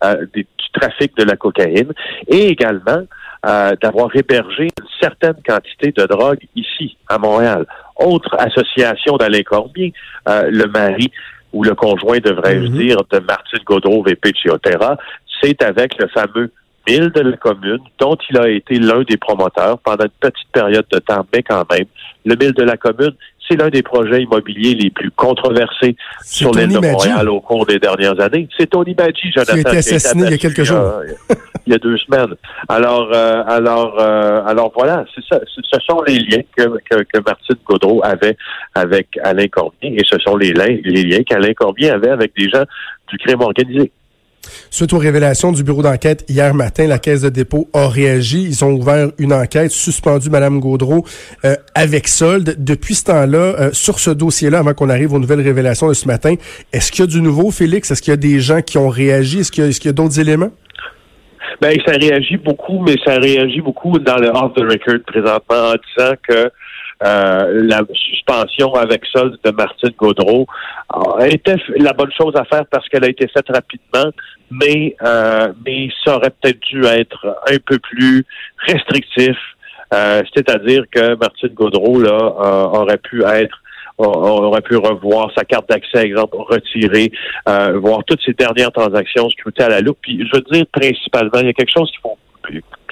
euh, 0.04 0.26
du 0.32 0.46
trafic 0.72 1.16
de 1.16 1.24
la 1.24 1.36
cocaïne 1.36 1.92
et 2.26 2.48
également 2.48 3.02
euh, 3.47 3.73
d'avoir 3.83 4.09
hébergé 4.15 4.65
une 4.65 4.87
certaine 5.00 5.34
quantité 5.46 5.93
de 5.93 6.05
drogue 6.06 6.41
ici, 6.55 6.96
à 7.08 7.19
Montréal. 7.19 7.67
Autre 7.96 8.37
association 8.39 9.17
d'Alain 9.17 9.43
Cormier, 9.43 9.93
euh, 10.29 10.49
le 10.51 10.67
mari 10.67 11.11
ou 11.53 11.65
le 11.65 11.75
conjoint, 11.75 12.19
devrais-je 12.19 12.69
Mhm. 12.69 12.79
dire, 12.79 12.96
de 13.11 13.19
Martine 13.19 13.61
Gaudreau 13.67 14.03
VP 14.03 14.31
de 14.32 14.37
Chiotera, 14.37 14.96
c'est 15.43 15.61
avec 15.63 15.99
le 15.99 16.08
fameux 16.08 16.51
mille 16.89 17.10
de 17.10 17.20
la 17.20 17.36
commune, 17.36 17.81
dont 17.98 18.17
il 18.31 18.39
a 18.39 18.48
été 18.48 18.74
l'un 18.79 19.03
des 19.03 19.17
promoteurs 19.17 19.79
pendant 19.79 20.05
une 20.05 20.10
petite 20.20 20.48
période 20.53 20.86
de 20.93 20.98
temps, 20.98 21.27
mais 21.32 21.43
quand 21.43 21.65
même. 21.70 21.86
Le 22.24 22.36
mille 22.36 22.53
de 22.53 22.62
la 22.62 22.77
commune, 22.77 23.15
c'est 23.48 23.56
l'un 23.56 23.69
des 23.69 23.82
projets 23.82 24.22
immobiliers 24.22 24.74
les 24.74 24.91
plus 24.91 25.10
controversés 25.10 25.96
sur 26.24 26.53
l'île 26.53 26.69
de. 26.69 26.79
Montréal 26.79 27.29
au 27.29 27.41
cours 27.41 27.67
des 27.67 27.79
dernières 27.79 28.19
années. 28.20 28.48
C'est 28.56 28.70
Tony 28.70 28.94
Badji, 28.94 29.32
Jonathan. 29.32 29.55
Qui 29.55 29.58
a 29.58 29.60
été 29.60 29.77
assassiné 29.79 30.24
il 30.27 30.31
y 30.31 30.34
a 30.34 30.39
quelques 30.39 30.62
jours. 30.62 31.01
il 31.67 31.72
y 31.72 31.74
a 31.74 31.79
deux 31.79 31.96
semaines. 31.98 32.34
Alors, 32.69 33.10
euh, 33.12 33.43
alors, 33.46 33.96
euh, 33.98 34.43
alors 34.46 34.72
voilà, 34.74 35.05
c'est 35.15 35.24
ça. 35.29 35.41
Ce 35.46 35.60
ce 35.72 35.81
sont 35.81 36.03
les 36.03 36.19
liens 36.19 36.43
que, 36.56 36.62
que, 36.91 37.03
que 37.03 37.20
Martine 37.24 37.56
Gaudreau 37.65 38.01
avait 38.05 38.36
avec 38.74 39.08
Alain 39.22 39.48
Cormier 39.48 39.96
et 39.96 40.03
ce 40.08 40.19
sont 40.19 40.36
les 40.36 40.53
liens, 40.53 40.79
les 40.84 41.03
liens 41.03 41.22
qu'Alain 41.22 41.55
Cormier 41.55 41.91
avait 41.91 42.10
avec 42.10 42.32
des 42.36 42.48
gens 42.48 42.65
du 43.08 43.19
crime 43.19 43.41
organisé. 43.41 43.91
Suite 44.70 44.93
aux 44.93 44.99
révélations 44.99 45.53
du 45.53 45.63
bureau 45.63 45.82
d'enquête 45.82 46.25
hier 46.29 46.55
matin, 46.55 46.87
la 46.87 46.99
Caisse 46.99 47.22
de 47.22 47.29
dépôt 47.29 47.69
a 47.72 47.89
réagi. 47.89 48.43
Ils 48.43 48.65
ont 48.65 48.72
ouvert 48.72 49.11
une 49.19 49.32
enquête, 49.32 49.70
suspendu 49.70 50.31
Mme 50.31 50.61
Gaudreau 50.61 51.05
euh, 51.44 51.55
avec 51.75 52.08
solde. 52.08 52.56
Depuis 52.58 52.94
ce 52.94 53.05
temps-là, 53.05 53.39
euh, 53.39 53.70
sur 53.72 53.99
ce 53.99 54.11
dossier-là, 54.11 54.58
avant 54.58 54.75
qu'on 54.75 54.89
arrive 54.89 55.13
aux 55.13 55.19
nouvelles 55.19 55.43
révélations 55.43 55.89
de 55.89 55.94
ce 55.94 56.06
matin, 56.06 56.34
est-ce 56.72 56.91
qu'il 56.91 57.01
y 57.01 57.05
a 57.05 57.06
du 57.06 57.22
nouveau, 57.22 57.51
Félix? 57.51 57.91
Est-ce 57.91 58.03
qu'il 58.03 58.11
y 58.11 58.15
a 58.15 58.17
des 58.17 58.41
gens 58.41 58.63
qui 58.63 58.79
ont 58.79 58.89
réagi? 58.89 59.41
Est-ce 59.41 59.53
qu'il 59.53 59.65
y 59.65 59.89
a, 59.89 59.91
a 59.91 59.93
d'autres 59.93 60.19
éléments? 60.19 60.51
Ben, 61.61 61.77
ça 61.87 61.93
réagit 61.93 62.39
beaucoup, 62.39 62.81
mais 62.81 62.96
ça 63.05 63.19
réagit 63.19 63.61
beaucoup 63.61 63.99
dans 63.99 64.17
le 64.17 64.29
off 64.31 64.53
the 64.55 64.61
record 64.61 64.99
présentement 65.06 65.70
en 65.70 65.75
disant 65.75 66.15
que 66.29 66.51
euh, 67.05 67.65
la 67.69 67.81
suspension 67.94 68.75
avec 68.75 69.05
solde 69.06 69.39
de 69.43 69.51
Martine 69.51 69.93
Gaudreau 69.99 70.47
euh, 70.94 71.25
était 71.25 71.56
la 71.77 71.93
bonne 71.93 72.13
chose 72.13 72.35
à 72.37 72.44
faire 72.44 72.65
parce 72.71 72.89
qu'elle 72.89 73.05
a 73.05 73.09
été 73.09 73.27
faite 73.29 73.47
rapidement, 73.49 74.11
mais 74.51 74.94
euh, 75.03 75.53
mais 75.65 75.89
ça 76.05 76.17
aurait 76.17 76.31
peut-être 76.31 76.61
dû 76.61 76.85
être 76.85 77.39
un 77.51 77.59
peu 77.65 77.79
plus 77.79 78.25
restrictif. 78.67 79.37
Euh, 79.93 80.23
C'est-à-dire 80.35 80.85
que 80.91 81.17
Martine 81.17 81.51
Gaudreau 81.51 82.01
là 82.01 82.11
euh, 82.11 82.81
aurait 82.81 82.99
pu 82.99 83.25
être 83.25 83.59
on, 83.99 84.05
aurait 84.06 84.63
pu 84.63 84.77
revoir 84.77 85.31
sa 85.37 85.44
carte 85.44 85.69
d'accès, 85.69 86.05
exemple, 86.05 86.37
retirée, 86.39 87.13
euh, 87.49 87.79
voir 87.79 88.03
toutes 88.05 88.23
ses 88.25 88.32
dernières 88.32 88.73
transactions 88.73 89.29
scrutées 89.31 89.65
à 89.65 89.69
la 89.69 89.81
loupe. 89.81 89.99
Puis 90.03 90.27
je 90.27 90.37
veux 90.37 90.43
dire, 90.51 90.65
principalement, 90.73 91.41
il 91.41 91.47
y 91.47 91.51
a 91.51 91.53
quelque 91.53 91.73
chose 91.73 91.91
qu'il 91.91 92.01
faut 92.01 92.17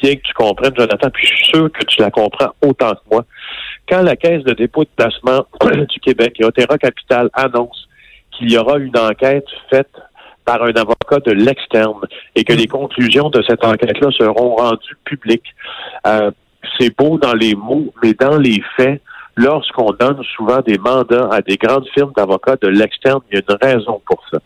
bien 0.00 0.16
que 0.16 0.22
tu 0.22 0.32
comprennes, 0.34 0.74
Jonathan, 0.76 1.10
puis 1.10 1.26
je 1.26 1.34
suis 1.34 1.46
sûr 1.46 1.72
que 1.72 1.84
tu 1.84 2.00
la 2.00 2.10
comprends 2.10 2.50
autant 2.62 2.92
que 2.92 3.00
moi. 3.10 3.24
Quand 3.90 4.02
la 4.02 4.14
Caisse 4.14 4.44
de 4.44 4.52
dépôt 4.52 4.84
de 4.84 4.90
placement 4.94 5.44
du 5.88 5.98
Québec 5.98 6.36
et 6.38 6.44
Otera 6.44 6.78
Capital 6.78 7.28
annonce 7.32 7.88
qu'il 8.30 8.52
y 8.52 8.56
aura 8.56 8.78
une 8.78 8.96
enquête 8.96 9.48
faite 9.68 9.90
par 10.44 10.62
un 10.62 10.70
avocat 10.70 11.18
de 11.26 11.32
l'externe 11.32 12.00
et 12.36 12.44
que 12.44 12.52
les 12.52 12.68
conclusions 12.68 13.30
de 13.30 13.42
cette 13.42 13.64
enquête-là 13.64 14.10
seront 14.12 14.54
rendues 14.54 14.96
publiques, 15.04 15.54
euh, 16.06 16.30
c'est 16.78 16.96
beau 16.96 17.18
dans 17.18 17.34
les 17.34 17.56
mots, 17.56 17.92
mais 18.00 18.14
dans 18.14 18.38
les 18.38 18.62
faits, 18.76 19.02
lorsqu'on 19.34 19.90
donne 19.98 20.22
souvent 20.36 20.60
des 20.60 20.78
mandats 20.78 21.28
à 21.32 21.40
des 21.40 21.56
grandes 21.56 21.88
firmes 21.92 22.12
d'avocats 22.16 22.56
de 22.62 22.68
l'externe, 22.68 23.20
il 23.32 23.38
y 23.38 23.40
a 23.40 23.42
une 23.48 23.58
raison 23.60 24.00
pour 24.06 24.22
ça. 24.30 24.38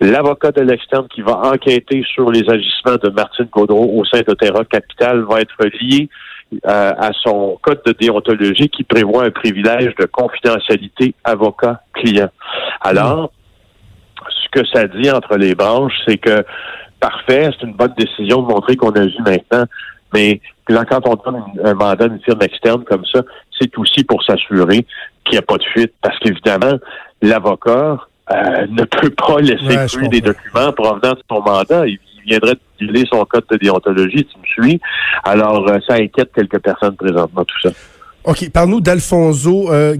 L'avocat 0.00 0.52
de 0.52 0.62
l'externe 0.62 1.08
qui 1.08 1.20
va 1.20 1.38
enquêter 1.44 2.04
sur 2.14 2.30
les 2.30 2.48
agissements 2.48 2.96
de 3.02 3.10
Martine 3.10 3.48
Gaudreau 3.52 4.00
au 4.00 4.04
sein 4.06 4.20
d'Otera 4.26 4.64
Capital 4.64 5.22
va 5.28 5.40
être 5.40 5.62
lié 5.80 6.08
euh, 6.52 6.92
à 6.96 7.10
son 7.22 7.58
code 7.60 7.82
de 7.84 7.92
déontologie 7.92 8.68
qui 8.68 8.82
prévoit 8.82 9.24
un 9.24 9.30
privilège 9.30 9.94
de 9.96 10.06
confidentialité 10.06 11.14
avocat-client. 11.24 12.30
Alors, 12.80 13.30
ce 14.30 14.48
que 14.50 14.66
ça 14.72 14.86
dit 14.86 15.10
entre 15.10 15.36
les 15.36 15.54
branches, 15.54 15.92
c'est 16.06 16.16
que 16.16 16.44
parfait, 17.00 17.50
c'est 17.52 17.66
une 17.66 17.74
bonne 17.74 17.94
décision 17.98 18.42
de 18.42 18.46
montrer 18.46 18.76
qu'on 18.76 18.92
a 18.92 19.04
vu 19.04 19.18
maintenant, 19.24 19.64
mais 20.14 20.40
là, 20.68 20.84
quand 20.84 21.06
on 21.06 21.16
donne 21.16 21.44
un 21.64 21.74
mandat 21.74 22.04
à 22.04 22.08
une 22.08 22.20
firme 22.20 22.42
externe 22.42 22.84
comme 22.84 23.04
ça, 23.12 23.22
c'est 23.58 23.76
aussi 23.78 24.04
pour 24.04 24.22
s'assurer 24.24 24.86
qu'il 25.24 25.32
n'y 25.32 25.38
a 25.38 25.42
pas 25.42 25.58
de 25.58 25.64
fuite, 25.64 25.92
parce 26.00 26.18
qu'évidemment, 26.20 26.78
l'avocat 27.20 27.98
euh, 28.32 28.66
ne 28.68 28.84
peut 28.84 29.10
pas 29.10 29.40
laisser 29.40 29.98
Ouais, 29.98 30.08
des 30.08 30.20
documents 30.20 30.72
provenant 30.72 31.12
de 31.12 31.22
son 31.30 31.40
mandat. 31.40 31.86
Viendrait 32.28 32.54
de 32.54 32.60
filer 32.78 33.04
son 33.10 33.24
code 33.24 33.44
de 33.50 33.56
déontologie, 33.56 34.24
tu 34.24 34.38
me 34.38 34.44
suis. 34.44 34.80
Alors, 35.24 35.68
euh, 35.68 35.78
ça 35.86 35.94
inquiète 35.94 36.30
quelques 36.34 36.60
personnes 36.60 36.96
présentement, 36.96 37.44
tout 37.44 37.60
ça. 37.62 37.70
OK, 38.28 38.50
parle-nous 38.50 38.82
d'Alfonso 38.82 39.72
euh, 39.72 39.96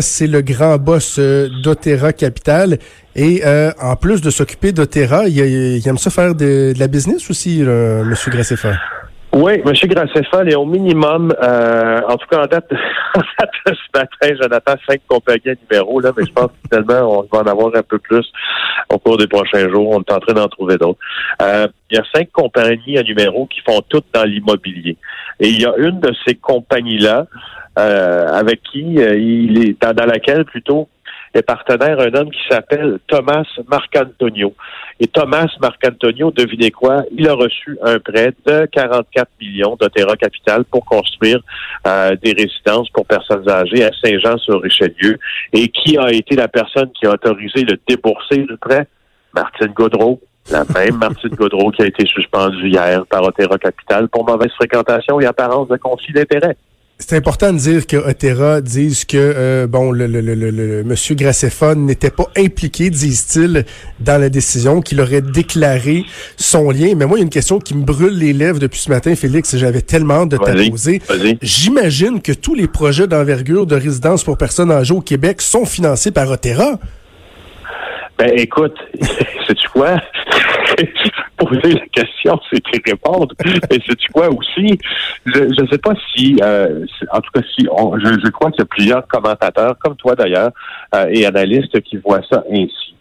c'est 0.00 0.26
le 0.26 0.40
grand 0.40 0.78
boss 0.78 1.16
euh, 1.18 1.48
d'Otera 1.62 2.14
Capital. 2.14 2.78
Et 3.14 3.42
euh, 3.44 3.70
en 3.78 3.96
plus 3.96 4.22
de 4.22 4.30
s'occuper 4.30 4.72
d'Otera, 4.72 5.28
il, 5.28 5.86
aime 5.86 5.98
ça 5.98 6.08
faire 6.08 6.34
de, 6.34 6.72
la 6.78 6.88
business 6.88 7.28
aussi, 7.28 7.60
M. 7.60 8.14
Graceffa. 8.28 8.72
Oui, 9.32 9.52
M. 9.64 9.72
Graceffa 9.72 10.44
est 10.44 10.56
au 10.56 10.64
minimum, 10.64 11.32
euh, 11.40 12.00
en 12.08 12.16
tout 12.16 12.26
cas 12.28 12.42
en 12.42 12.46
date, 12.46 12.68
en 13.14 13.20
date 13.38 13.50
de 13.64 13.74
ce 13.74 13.98
matin, 13.98 14.36
Jonathan, 14.42 14.74
cinq 14.88 15.02
compagnies 15.06 15.50
à 15.50 15.54
numéro, 15.70 16.00
là, 16.00 16.10
mais 16.16 16.24
je 16.26 16.32
pense 16.32 16.48
que 16.48 16.68
finalement, 16.68 17.20
on 17.20 17.36
va 17.36 17.42
en 17.44 17.46
avoir 17.46 17.76
un 17.76 17.82
peu 17.82 18.00
plus 18.00 18.26
au 18.92 18.98
cours 18.98 19.18
des 19.18 19.28
prochains 19.28 19.68
jours. 19.68 19.90
On 19.90 20.00
est 20.00 20.12
en 20.12 20.18
train 20.18 20.34
d'en 20.34 20.48
trouver 20.48 20.78
d'autres. 20.78 20.98
Euh, 21.42 21.68
il 21.90 21.96
y 21.96 22.00
a 22.00 22.04
cinq 22.12 22.32
compagnies 22.32 22.98
à 22.98 23.04
numéro 23.04 23.46
qui 23.46 23.60
font 23.60 23.80
toutes 23.88 24.06
dans 24.12 24.24
l'immobilier. 24.24 24.96
Et 25.38 25.48
il 25.48 25.60
y 25.60 25.66
a 25.66 25.74
une 25.78 26.00
de 26.00 26.12
ces 26.26 26.34
compagnies-là 26.34 27.26
euh, 27.78 28.26
avec 28.28 28.62
qui 28.62 28.98
euh, 28.98 29.16
il 29.16 29.64
est 29.64 29.80
dans 29.80 30.06
laquelle 30.06 30.44
plutôt 30.44 30.88
est 31.34 31.42
partenaire 31.42 32.00
un 32.00 32.12
homme 32.14 32.30
qui 32.30 32.40
s'appelle 32.48 32.98
Thomas 33.06 33.44
Marcantonio. 33.68 34.54
Et 34.98 35.06
Thomas 35.06 35.46
Marcantonio, 35.60 36.30
devinez 36.30 36.70
quoi, 36.70 37.04
il 37.16 37.28
a 37.28 37.34
reçu 37.34 37.78
un 37.82 37.98
prêt 37.98 38.32
de 38.46 38.66
44 38.66 39.28
millions 39.40 39.76
d'Otera 39.80 40.16
Capital 40.16 40.64
pour 40.64 40.84
construire 40.84 41.40
euh, 41.86 42.16
des 42.22 42.32
résidences 42.32 42.90
pour 42.90 43.06
personnes 43.06 43.48
âgées 43.48 43.84
à 43.84 43.90
Saint-Jean-sur-Richelieu. 44.02 45.18
Et 45.52 45.68
qui 45.68 45.96
a 45.96 46.10
été 46.10 46.36
la 46.36 46.48
personne 46.48 46.90
qui 46.92 47.06
a 47.06 47.12
autorisé 47.12 47.64
le 47.64 47.78
débourser 47.88 48.38
du 48.38 48.56
prêt? 48.56 48.86
Martine 49.34 49.72
Gaudreau. 49.72 50.20
La 50.50 50.64
même 50.74 50.96
Martine 51.00 51.34
Gaudreau 51.34 51.70
qui 51.70 51.82
a 51.82 51.86
été 51.86 52.04
suspendue 52.06 52.68
hier 52.68 53.06
par 53.06 53.22
Otera 53.22 53.58
Capital 53.58 54.08
pour 54.08 54.26
mauvaise 54.26 54.52
fréquentation 54.52 55.20
et 55.20 55.26
apparence 55.26 55.68
de 55.68 55.76
conflit 55.76 56.12
d'intérêt. 56.12 56.56
C'est 57.02 57.16
important 57.16 57.52
de 57.54 57.58
dire 57.58 57.86
que 57.86 57.96
Otera 57.96 58.60
dise 58.60 59.06
que 59.06 59.16
euh, 59.16 59.66
bon 59.66 59.90
le, 59.90 60.06
le, 60.06 60.20
le, 60.20 60.34
le, 60.34 60.50
le 60.50 60.84
monsieur 60.84 61.14
Graceffa 61.14 61.74
n'était 61.74 62.10
pas 62.10 62.26
impliqué, 62.36 62.90
disent-ils, 62.90 63.64
dans 64.00 64.20
la 64.20 64.28
décision, 64.28 64.82
qu'il 64.82 65.00
aurait 65.00 65.22
déclaré 65.22 66.04
son 66.36 66.70
lien. 66.70 66.92
Mais 66.94 67.06
moi, 67.06 67.16
il 67.16 67.20
y 67.20 67.22
a 67.22 67.24
une 67.24 67.30
question 67.30 67.58
qui 67.58 67.74
me 67.74 67.84
brûle 67.84 68.18
les 68.18 68.34
lèvres 68.34 68.58
depuis 68.58 68.78
ce 68.80 68.90
matin, 68.90 69.16
Félix, 69.16 69.54
et 69.54 69.58
j'avais 69.58 69.80
tellement 69.80 70.22
hâte 70.22 70.28
de 70.28 70.36
t'apposer. 70.36 71.00
vas-y. 71.08 71.38
J'imagine 71.40 72.20
que 72.20 72.32
tous 72.32 72.54
les 72.54 72.68
projets 72.68 73.06
d'envergure 73.06 73.66
de 73.66 73.76
résidence 73.76 74.22
pour 74.22 74.36
personnes 74.36 74.70
âgées 74.70 74.94
au 74.94 75.00
Québec 75.00 75.40
sont 75.40 75.64
financés 75.64 76.10
par 76.10 76.30
Otera. 76.30 76.78
Ben 78.18 78.30
écoute, 78.36 78.76
sais-tu 79.46 79.68
quoi? 79.70 79.96
Poser 81.40 81.72
la 81.72 81.86
question, 81.86 82.38
c'est 82.52 82.62
répondre. 82.86 83.34
Et 83.70 83.80
sais-tu 83.86 84.08
quoi 84.12 84.28
aussi? 84.28 84.78
Je 85.24 85.40
ne 85.62 85.66
sais 85.68 85.78
pas 85.78 85.94
si, 86.14 86.36
euh, 86.42 86.84
en 87.12 87.20
tout 87.20 87.30
cas, 87.32 87.40
si 87.56 87.66
on, 87.72 87.98
je, 87.98 88.06
je 88.24 88.30
crois 88.30 88.50
qu'il 88.50 88.60
y 88.60 88.62
a 88.62 88.66
plusieurs 88.66 89.06
commentateurs, 89.08 89.76
comme 89.78 89.96
toi 89.96 90.14
d'ailleurs, 90.14 90.50
euh, 90.94 91.06
et 91.10 91.24
analystes 91.24 91.80
qui 91.80 91.96
voient 91.96 92.20
ça 92.30 92.44
ainsi. 92.50 92.94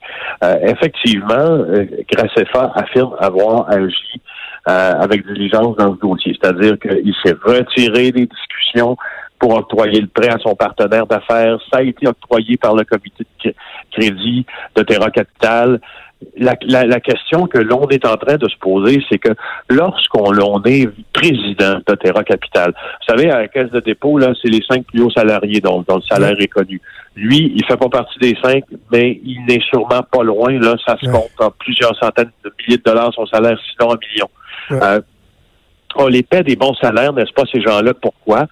Euh, 0.43 0.55
effectivement, 0.63 1.35
euh, 1.37 1.85
Graceffa 2.11 2.71
affirme 2.75 3.15
avoir 3.19 3.69
agi 3.69 4.21
euh, 4.69 4.93
avec 4.99 5.27
diligence 5.27 5.75
dans 5.77 5.93
ce 5.95 5.99
dossier, 5.99 6.37
c'est-à-dire 6.41 6.77
qu'il 6.79 7.13
s'est 7.23 7.35
retiré 7.43 8.11
des 8.11 8.25
discussions 8.25 8.95
pour 9.37 9.53
octroyer 9.55 10.01
le 10.01 10.07
prêt 10.07 10.29
à 10.29 10.37
son 10.39 10.55
partenaire 10.55 11.05
d'affaires. 11.07 11.57
Ça 11.71 11.79
a 11.79 11.83
été 11.83 12.07
octroyé 12.07 12.57
par 12.57 12.75
le 12.75 12.83
comité 12.83 13.23
de 13.43 13.49
cr- 13.49 13.55
crédit 13.91 14.45
de 14.75 14.83
Terra 14.83 15.09
Capital. 15.11 15.79
La, 16.37 16.53
la- 16.63 16.85
la 16.85 16.99
question 16.99 17.47
que 17.47 17.57
l'on 17.59 17.87
est 17.87 18.05
en 18.05 18.17
train 18.17 18.35
de 18.35 18.47
se 18.49 18.57
poser, 18.57 19.01
c'est 19.09 19.19
que 19.19 19.29
lorsqu'on 19.69 20.31
l'on 20.31 20.61
est 20.65 20.89
président 21.13 21.79
de 21.87 21.95
Terra 21.95 22.25
Capital, 22.25 22.73
vous 22.75 23.05
savez, 23.15 23.31
à 23.31 23.39
la 23.39 23.47
caisse 23.47 23.71
de 23.71 23.79
dépôt, 23.79 24.17
là, 24.17 24.33
c'est 24.41 24.49
les 24.49 24.61
cinq 24.69 24.85
plus 24.85 25.01
hauts 25.01 25.11
salariés 25.11 25.61
dont, 25.61 25.81
dont 25.87 25.95
le 25.95 26.01
salaire 26.01 26.35
est 26.39 26.47
connu. 26.49 26.81
Lui, 27.15 27.53
il 27.55 27.63
fait 27.65 27.77
pas 27.77 27.87
partie 27.87 28.19
des 28.19 28.35
cinq, 28.43 28.65
mais 28.91 29.19
il 29.23 29.45
n'est 29.47 29.61
sûrement 29.61 30.03
pas 30.11 30.23
loin. 30.23 30.51
Là, 30.59 30.75
ça 30.85 30.97
se 31.01 31.05
Ouais. 31.05 31.11
compte 31.13 31.31
en 31.39 31.51
plusieurs 31.51 31.95
centaines 31.97 32.31
de 32.43 32.51
milliers 32.59 32.77
de 32.77 32.83
dollars 32.83 33.13
son 33.13 33.25
salaire, 33.25 33.57
sinon 33.71 33.93
un 33.93 33.97
million. 34.11 34.29
Ouais. 34.71 34.79
Euh, 34.83 35.01
on 35.95 36.07
les 36.07 36.21
paie 36.23 36.43
des 36.43 36.55
bons 36.57 36.73
salaires, 36.75 37.13
n'est-ce 37.13 37.31
pas, 37.33 37.43
ces 37.51 37.61
gens-là? 37.61 37.93
Pourquoi? 37.93 38.45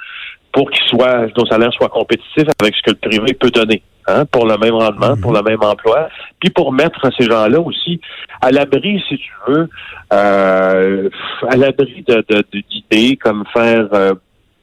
Pour 0.51 0.71
qu'ils 0.71 0.87
soient, 0.87 1.27
nos 1.37 1.45
salaires 1.45 1.73
soient 1.73 1.89
compétitifs 1.89 2.47
avec 2.59 2.75
ce 2.75 2.81
que 2.81 2.91
le 2.91 2.95
privé 3.09 3.33
peut 3.33 3.51
donner, 3.51 3.81
hein, 4.07 4.25
pour 4.25 4.45
le 4.47 4.57
même 4.57 4.73
rendement, 4.73 5.15
pour 5.21 5.31
le 5.33 5.41
même 5.43 5.61
emploi, 5.61 6.09
puis 6.39 6.49
pour 6.49 6.71
mettre 6.71 7.09
ces 7.17 7.25
gens-là 7.25 7.59
aussi 7.59 7.99
à 8.41 8.49
l'abri, 8.51 9.03
si 9.07 9.17
tu 9.17 9.31
veux, 9.47 9.69
euh, 10.13 11.09
à 11.47 11.55
l'abri 11.55 12.03
de, 12.07 12.23
de- 12.29 12.43
de- 12.51 12.63
d'idées 12.69 13.17
comme 13.17 13.43
faire 13.53 13.87
euh, 13.93 14.13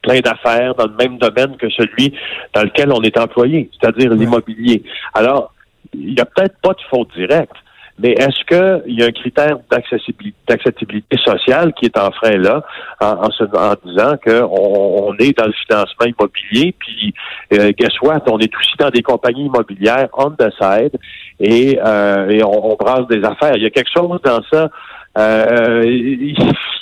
plein 0.01 0.19
d'affaires 0.19 0.75
dans 0.75 0.85
le 0.87 0.95
même 0.95 1.17
domaine 1.17 1.55
que 1.57 1.69
celui 1.69 2.13
dans 2.53 2.63
lequel 2.63 2.91
on 2.91 3.01
est 3.01 3.17
employé, 3.17 3.69
c'est-à-dire 3.79 4.11
l'immobilier. 4.19 4.83
Alors, 5.13 5.53
il 5.93 6.13
n'y 6.15 6.19
a 6.21 6.25
peut-être 6.25 6.57
pas 6.61 6.73
de 6.73 6.81
faute 6.89 7.09
directe, 7.15 7.55
mais 7.97 8.11
est-ce 8.11 8.43
qu'il 8.45 8.93
y 8.95 9.03
a 9.03 9.05
un 9.07 9.11
critère 9.11 9.57
d'accessibilité, 9.71 11.17
sociale 11.23 11.73
qui 11.73 11.85
est 11.85 11.97
en 11.97 12.11
frein 12.11 12.37
là, 12.37 12.63
en, 12.99 13.25
en, 13.27 13.31
se- 13.31 13.43
en 13.43 13.73
disant 13.85 14.15
qu'on 14.23 15.07
on 15.09 15.13
est 15.17 15.37
dans 15.37 15.45
le 15.45 15.53
financement 15.53 16.05
immobilier, 16.05 16.75
puis 16.77 17.13
euh, 17.53 17.71
guess 17.77 17.93
what, 18.01 18.21
on 18.27 18.37
est 18.39 18.53
aussi 18.55 18.73
dans 18.79 18.89
des 18.89 19.01
compagnies 19.01 19.45
immobilières 19.45 20.09
on 20.13 20.31
the 20.31 20.51
side 20.61 20.91
et, 21.39 21.79
euh, 21.83 22.29
et 22.29 22.43
on, 22.43 22.71
on 22.71 22.75
brasse 22.75 23.07
des 23.07 23.23
affaires. 23.23 23.55
Il 23.55 23.63
y 23.63 23.65
a 23.65 23.69
quelque 23.69 23.91
chose 23.95 24.19
dans 24.23 24.41
ça. 24.51 24.69
euh, 25.17 25.83
il 25.85 26.31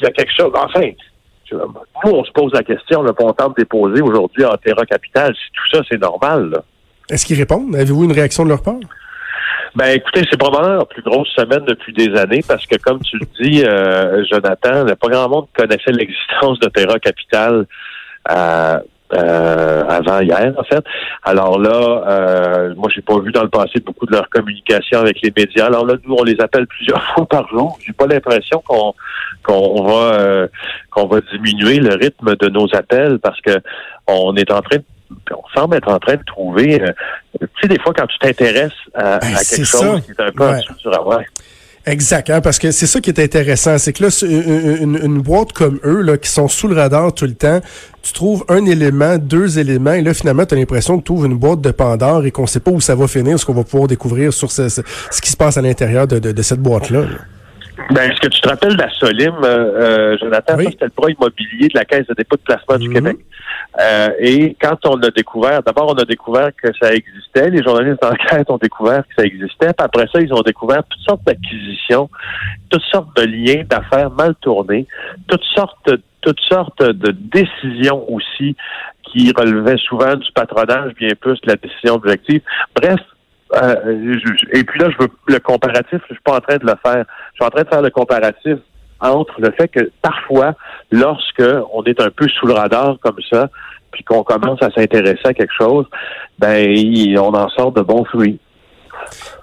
y 0.01 0.05
a 0.05 0.11
quelque 0.11 0.31
chose. 0.35 0.51
Enfin, 0.55 0.89
nous, 1.51 2.11
on 2.11 2.23
se 2.23 2.31
pose 2.31 2.51
la 2.53 2.63
question, 2.63 3.03
puis 3.03 3.13
on 3.25 3.33
tente 3.33 3.55
déposer 3.57 4.01
aujourd'hui 4.01 4.43
en 4.45 4.57
Terra 4.57 4.85
Capital 4.85 5.35
si 5.35 5.51
tout 5.53 5.77
ça, 5.77 5.83
c'est 5.89 6.01
normal. 6.01 6.61
Est-ce 7.09 7.25
qu'ils 7.25 7.37
répondent? 7.37 7.75
Avez-vous 7.75 8.05
une 8.05 8.11
réaction 8.13 8.43
de 8.43 8.49
leur 8.49 8.63
part? 8.63 8.75
Ben 9.75 9.87
écoutez, 9.87 10.21
c'est 10.29 10.37
probablement 10.37 10.79
la 10.79 10.85
plus 10.85 11.01
grosse 11.01 11.29
semaine 11.29 11.65
depuis 11.65 11.93
des 11.93 12.15
années 12.15 12.43
parce 12.47 12.65
que 12.67 12.75
comme 12.77 13.01
tu 13.01 13.17
le 13.17 13.25
dis, 13.41 13.63
euh, 13.65 14.23
Jonathan, 14.31 14.85
pas 14.85 15.07
grand 15.07 15.29
monde 15.29 15.47
connaissait 15.57 15.91
l'existence 15.91 16.59
de 16.59 16.69
Terra 16.69 16.99
Capital 16.99 17.65
euh, 18.29 18.79
euh, 19.15 19.83
avant 19.87 20.21
hier, 20.21 20.53
en 20.57 20.63
fait. 20.63 20.83
Alors 21.23 21.59
là, 21.59 22.03
euh, 22.07 22.73
moi 22.75 22.89
j'ai 22.93 23.01
pas 23.01 23.19
vu 23.19 23.31
dans 23.31 23.43
le 23.43 23.49
passé 23.49 23.79
beaucoup 23.79 24.05
de 24.05 24.11
leur 24.11 24.29
communication 24.29 24.99
avec 24.99 25.21
les 25.21 25.31
médias. 25.35 25.65
Alors 25.65 25.85
là, 25.85 25.95
nous, 26.05 26.15
on 26.17 26.23
les 26.23 26.39
appelle 26.39 26.65
plusieurs 26.67 27.01
fois 27.15 27.25
par 27.25 27.47
jour. 27.49 27.77
J'ai 27.85 27.93
pas 27.93 28.07
l'impression 28.07 28.63
qu'on 28.65 28.93
qu'on 29.43 29.83
va 29.83 30.13
euh, 30.13 30.47
qu'on 30.89 31.05
va 31.05 31.19
diminuer 31.31 31.79
le 31.79 31.95
rythme 31.95 32.35
de 32.35 32.49
nos 32.49 32.67
appels 32.73 33.19
parce 33.19 33.39
que 33.41 33.51
on 34.07 34.35
est 34.35 34.51
en 34.51 34.61
train 34.61 34.77
de 34.77 34.83
on 35.31 35.59
semble 35.59 35.75
être 35.77 35.89
en 35.91 35.99
train 35.99 36.15
de 36.15 36.23
trouver, 36.25 36.81
euh, 36.81 36.91
tu 37.39 37.47
sais, 37.61 37.67
des 37.67 37.79
fois, 37.79 37.93
quand 37.95 38.07
tu 38.07 38.17
t'intéresses 38.19 38.71
à, 38.95 39.19
Ben, 39.19 39.27
quelque 39.35 39.65
ça. 39.65 39.77
chose 39.79 40.01
qui 40.05 40.11
est 40.11 40.21
un 40.23 40.31
peu 40.31 40.43
en 40.43 40.51
Ouais. 40.53 40.61
radar, 40.85 41.21
Exact, 41.85 42.29
hein, 42.29 42.39
parce 42.39 42.59
que 42.59 42.71
c'est 42.71 42.85
ça 42.85 43.01
qui 43.01 43.09
est 43.09 43.19
intéressant, 43.19 43.77
c'est 43.77 43.91
que 43.91 44.03
là, 44.03 44.09
une, 44.25 44.77
une, 44.95 44.99
une 45.03 45.21
boîte 45.21 45.51
comme 45.51 45.81
eux, 45.83 46.01
là, 46.01 46.17
qui 46.17 46.29
sont 46.29 46.47
sous 46.47 46.69
le 46.69 46.75
radar 46.75 47.13
tout 47.13 47.25
le 47.25 47.33
temps, 47.33 47.59
tu 48.01 48.13
trouves 48.13 48.45
un 48.47 48.63
élément, 48.65 49.17
deux 49.17 49.59
éléments, 49.59 49.91
et 49.91 50.01
là, 50.01 50.13
finalement, 50.13 50.45
tu 50.45 50.55
as 50.55 50.57
l'impression 50.57 50.97
que 50.97 51.03
tu 51.03 51.11
ouvres 51.11 51.25
une 51.25 51.37
boîte 51.37 51.59
de 51.59 51.71
Pandore 51.71 52.25
et 52.25 52.31
qu'on 52.31 52.47
sait 52.47 52.61
pas 52.61 52.71
où 52.71 52.79
ça 52.79 52.95
va 52.95 53.05
finir, 53.09 53.37
ce 53.37 53.45
qu'on 53.45 53.53
va 53.53 53.65
pouvoir 53.65 53.89
découvrir 53.89 54.31
sur 54.31 54.49
ce, 54.49 54.69
ce, 54.69 54.81
ce 55.11 55.21
qui 55.21 55.29
se 55.29 55.35
passe 55.35 55.57
à 55.57 55.61
l'intérieur 55.61 56.07
de, 56.07 56.19
de, 56.19 56.31
de 56.31 56.41
cette 56.41 56.61
boîte-là. 56.61 57.01
là. 57.01 57.07
Ben, 57.91 58.11
est-ce 58.11 58.19
que 58.21 58.27
tu 58.27 58.39
te 58.41 58.47
rappelles 58.49 58.75
de 58.75 58.81
la 58.81 58.89
Solim, 58.91 59.33
euh, 59.43 59.47
euh, 60.13 60.17
Jonathan? 60.19 60.55
Oui. 60.57 60.65
Ça, 60.65 60.71
c'était 60.71 60.85
le 60.85 60.91
bras 60.95 61.09
immobilier 61.09 61.67
de 61.69 61.77
la 61.77 61.85
Caisse 61.85 62.05
de 62.07 62.13
dépôt 62.13 62.35
de 62.35 62.41
placement 62.41 62.77
du 62.77 62.87
Mhm. 62.87 62.93
Québec. 62.93 63.17
Euh, 63.81 64.09
et 64.19 64.55
quand 64.61 64.77
on 64.85 65.01
a 65.01 65.09
découvert, 65.09 65.63
d'abord, 65.63 65.91
on 65.91 65.99
a 65.99 66.05
découvert 66.05 66.49
que 66.55 66.69
ça 66.79 66.93
existait. 66.93 67.49
Les 67.49 67.63
journalistes 67.63 68.01
d'enquête 68.01 68.49
ont 68.49 68.57
découvert 68.57 69.03
que 69.07 69.13
ça 69.17 69.23
existait. 69.25 69.73
Puis 69.73 69.85
après 69.85 70.05
ça, 70.11 70.19
ils 70.21 70.33
ont 70.33 70.41
découvert 70.41 70.83
toutes 70.89 71.01
sortes 71.01 71.23
d'acquisitions, 71.25 72.09
toutes 72.69 72.83
sortes 72.91 73.15
de 73.17 73.23
liens 73.23 73.63
d'affaires 73.67 74.11
mal 74.11 74.35
tournés, 74.41 74.87
toutes 75.27 75.43
sortes, 75.55 75.89
toutes 76.21 76.39
sortes 76.47 76.81
de 76.83 77.11
décisions 77.11 78.05
aussi 78.11 78.55
qui 79.11 79.31
relevaient 79.35 79.77
souvent 79.77 80.15
du 80.15 80.31
patronage, 80.33 80.93
bien 80.95 81.09
plus 81.19 81.39
de 81.41 81.47
la 81.47 81.55
décision 81.55 81.95
objective. 81.95 82.41
Bref, 82.75 82.99
euh, 83.55 83.75
je- 84.23 84.57
et 84.59 84.63
puis 84.63 84.79
là, 84.79 84.89
je 84.91 84.97
veux 85.03 85.09
le 85.27 85.39
comparatif, 85.39 85.99
je 86.09 86.13
suis 86.13 86.23
pas 86.23 86.37
en 86.37 86.39
train 86.39 86.57
de 86.57 86.65
le 86.65 86.73
faire. 86.85 87.05
Je 87.33 87.35
suis 87.35 87.45
en 87.45 87.49
train 87.49 87.63
de 87.63 87.69
faire 87.69 87.81
le 87.81 87.89
comparatif 87.89 88.57
entre 88.99 89.33
le 89.39 89.51
fait 89.51 89.67
que 89.67 89.91
parfois, 90.01 90.55
lorsque 90.91 91.43
on 91.73 91.83
est 91.83 91.99
un 92.01 92.09
peu 92.09 92.27
sous 92.29 92.47
le 92.47 92.53
radar 92.53 92.97
comme 93.01 93.17
ça, 93.31 93.49
puis 93.91 94.03
qu'on 94.03 94.23
commence 94.23 94.61
à 94.63 94.69
s'intéresser 94.71 95.21
à 95.25 95.33
quelque 95.33 95.53
chose, 95.57 95.85
ben 96.39 96.65
il- 96.69 97.17
on 97.19 97.33
en 97.33 97.49
sort 97.49 97.71
de 97.71 97.81
bons 97.81 98.05
fruits. 98.05 98.39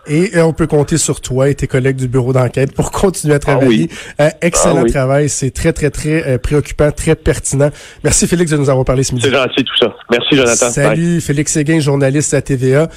Et 0.07 0.31
on 0.41 0.53
peut 0.55 0.67
compter 0.67 0.97
sur 0.97 1.21
toi 1.21 1.51
et 1.51 1.55
tes 1.55 1.67
collègues 1.67 1.97
du 1.97 2.09
bureau 2.09 2.33
d'enquête 2.33 2.75
pour 2.75 2.91
continuer 2.91 3.35
à 3.35 3.39
travailler. 3.39 3.69
oui. 3.69 3.89
Euh, 4.21 4.29
excellent 4.41 4.79
Ah 4.79 4.83
oui. 4.85 4.91
travail, 4.91 5.29
c'est 5.29 5.51
très, 5.51 5.73
très, 5.73 5.91
très 5.91 6.27
euh, 6.27 6.39
préoccupant, 6.39 6.91
très 6.91 7.15
pertinent. 7.15 7.69
Merci 8.03 8.27
Félix 8.27 8.51
de 8.51 8.57
nous 8.57 8.71
avoir 8.71 8.85
parlé 8.87 9.03
ce 9.03 9.15
midi. 9.15 9.27
C'est 9.29 9.35
gentil 9.37 9.63
tout 9.65 9.77
ça. 9.77 9.95
Merci 10.11 10.37
Jonathan. 10.37 10.67
Bye. 10.67 10.73
Salut, 10.73 11.21
Félix 11.21 11.53
Séguin, 11.53 11.79
journaliste 11.81 12.33
à 12.35 12.41
TVA. 12.43 12.89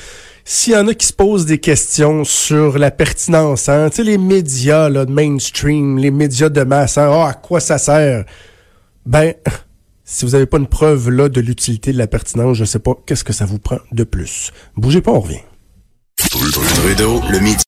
S'il 0.46 0.74
y 0.74 0.76
en 0.76 0.88
a 0.90 0.94
qui 0.94 1.06
se 1.08 1.14
posent 1.14 1.46
des 1.46 1.60
questions 1.60 2.26
sur 2.26 2.78
la 2.78 2.92
pertinence, 2.92 3.70
hein, 3.70 3.90
tu 3.90 3.98
sais, 3.98 4.04
les 4.04 4.18
médias 4.18 4.90
là, 4.90 5.06
de 5.06 5.12
mainstream, 5.12 5.98
les 5.98 6.12
médias 6.12 6.50
de 6.50 6.64
masse, 6.64 6.98
hein, 6.98 7.10
ah, 7.14 7.30
à 7.30 7.34
quoi 7.34 7.62
ça 7.62 7.78
sert? 7.78 8.26
Ben, 9.06 9.34
si 10.04 10.26
vous 10.26 10.32
n'avez 10.32 10.46
pas 10.46 10.58
une 10.58 10.68
preuve 10.68 11.10
là 11.10 11.30
de 11.30 11.40
l'utilité 11.40 11.94
de 11.94 11.98
la 11.98 12.08
pertinence, 12.08 12.58
je 12.58 12.66
sais 12.66 12.80
pas 12.80 12.92
qu'est-ce 13.06 13.24
que 13.24 13.32
ça 13.32 13.46
vous 13.46 13.60
prend 13.60 13.80
de 13.94 14.04
plus? 14.04 14.52
Bougez 14.76 15.00
pas, 15.00 15.12
on 15.12 15.22
revient. 15.22 15.40